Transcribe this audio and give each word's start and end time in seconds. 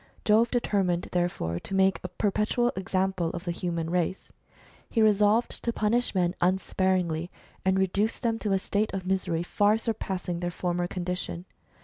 Jove 0.25 0.49
determined 0.49 1.09
therefore. 1.11 1.59
to 1.59 1.75
make 1.75 1.99
a 2.03 2.07
perpetual 2.07 2.71
example 2.75 3.29
of 3.35 3.43
the 3.43 3.51
human 3.51 3.91
race. 3.91 4.33
He 4.89 4.99
resolved 4.99 5.61
to 5.63 5.71
punish 5.71 6.15
men 6.15 6.33
unsparingly, 6.41 7.29
and 7.63 7.77
reduce 7.77 8.17
them 8.17 8.39
to 8.39 8.51
a 8.53 8.57
state 8.57 8.91
of 8.95 9.05
misery 9.05 9.43
far 9.43 9.77
surpassing 9.77 10.39
their 10.39 10.49
former 10.49 10.87
condition. 10.87 11.45